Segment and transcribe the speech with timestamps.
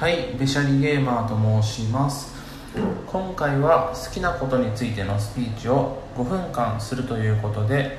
[0.00, 2.32] はい、べしゃりゲーマーと申します。
[3.06, 7.98] 今回は好きなことについてのスピーチを5分間するということで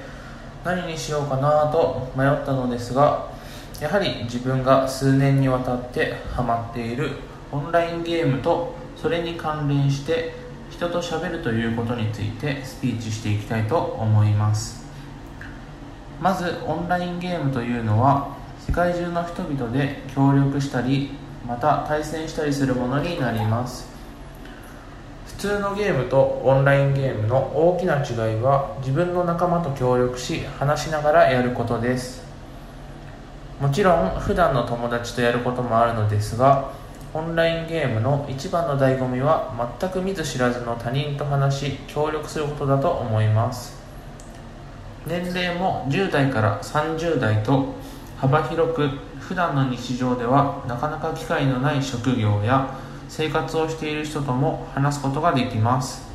[0.63, 3.31] 何にしようかなと迷ったのですが
[3.79, 7.17] やはり自分が数年にわたってハマっている
[7.51, 10.33] オンラインゲームとそれに関連して
[10.72, 14.83] 人と喋るということについてスピーチしていきたいと思います。
[16.20, 21.12] まずオンラインゲームというのは世界中の人々で協力したり
[21.45, 23.90] また対戦したりするものになります。
[25.26, 32.23] 普通のゲームとオンラインゲームの大きな違いは自分の仲間と協力し話しながらやることです。
[33.59, 36.72] もちろん普段の友達とやることもあるのですが
[37.14, 43.81] オンラインゲームの一番の醍醐味は全く見ず知らずの他人と話し協力することだと思います。
[45.05, 47.73] 年齢も10代から30代と
[48.21, 48.88] 幅広く
[49.20, 52.78] 普段の日常ではなかなか機会のない職業や
[53.09, 56.08] 生活をしている人とも話すことができます。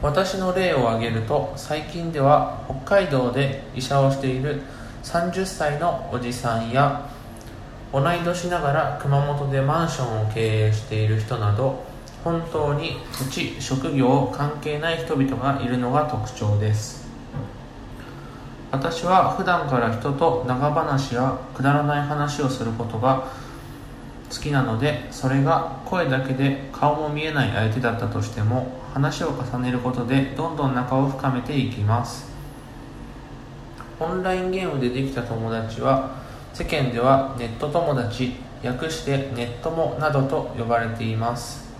[0.00, 4.62] 私の例を挙げると最近では北海道で医者をしている
[5.04, 7.10] 30歳のおじさんや
[7.92, 11.84] 同い年ながら熊本でマンションを経営している人など
[12.24, 17.01] 本当に土地職業関係ない人々がいるのが特徴です。
[18.72, 23.28] 私は普段から人と長話やくだらない話をすることが
[24.30, 32.32] 好きなのでそれが声だけで顔も見えない相手だったとしても話を重ねることでどんどん仲を深めていきます。
[34.00, 36.16] オンラインゲームでできた友達は
[36.54, 41.70] 世間ではネット友達略してネットモなどと呼ばれています。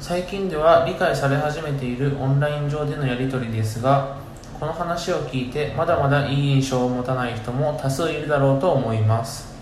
[0.00, 4.16] 最近では理解され始めているオンライン上でのやり取りですが
[4.58, 9.56] この話を聞いてまだまだいい印象を持たない人も多数いるだろうと思います。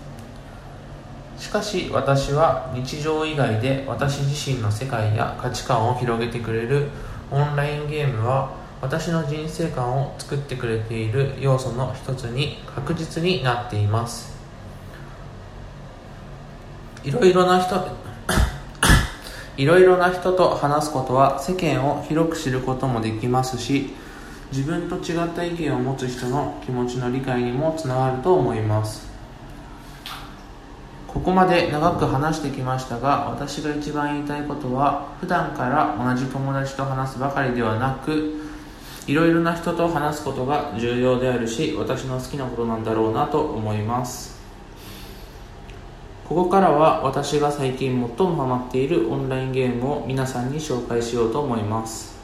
[1.37, 6.87] しかし私は日常以外で私自身の世界や価値観を広げてくれる
[7.29, 14.35] オンラインゲームは私の人生観を作ってくれている要素の一つに確実になっています。
[17.03, 17.75] いろいろな人
[19.57, 23.93] いろいろな人と話すことは世間を広く知ることもできますし
[24.51, 29.07] 自分と違った意見を持つ人の気持ちの理解にもつながると思います。
[31.07, 38.35] ここまで長く話してきましたが私が一番言いたいことは普段から同じ友達と話すばかりではなく
[39.07, 44.37] いろいろな人と話すことが重要であるし私の好きなことなんだろうなと思います。
[46.27, 52.16] ここからは私が最近最もハマっているオンラインゲームを皆さんに紹介しようと思います。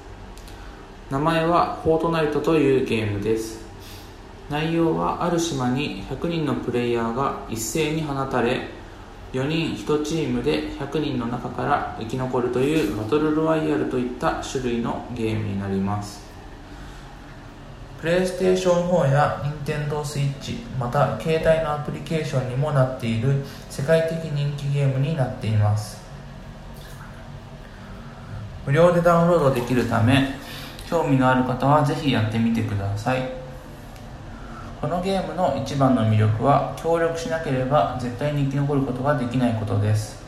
[1.13, 3.63] 名前はフォートナイトというゲームです。
[4.50, 8.69] 内容はある島に100人のプレイヤーが一斉に放たれ
[9.31, 16.24] 4人1チームで100人の中から生き残るというバトルロワイヤルといった種類のゲームになります。
[18.01, 26.01] プレイステーション4や NintendoSwitch また携帯のアプリケーションにもなっている世界的人気ゲームになっています。
[28.66, 30.41] 無料でダウンロードできるため
[30.94, 33.24] 興味のある方はぜひやってみてください。
[34.80, 40.22] このゲームの一番の魅力は協力しなければ絶対に生き残ることができないことです。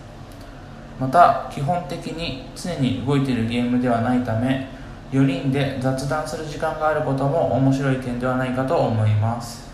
[1.00, 4.68] また基本的に常に動いているゲームではないため
[5.12, 9.70] 4人で雑談する時間があることも面白い点ではないかと思います。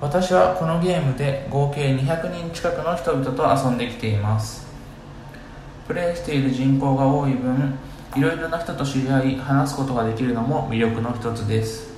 [0.00, 4.66] 私はこのゲームで合計200人近くの人々と遊んできています。
[5.86, 7.78] プレイしている人口が多い分
[8.14, 11.92] いろいろな人と知り合い話すことができるのも魅力の一つです。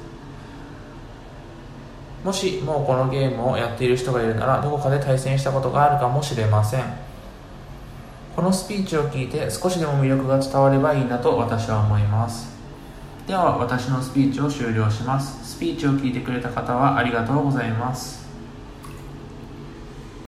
[2.24, 6.84] もしもうこのゲームをやっている人がいるならどこかで対戦したことがあるかもしれません。
[8.34, 12.54] このスピーチを聞いて少しでも魅力が伝わればいいなと私は思います。
[13.26, 15.54] では私のスピーチを終了します。
[15.56, 18.23] スピーチを聞いてくれた方はありがとうございます。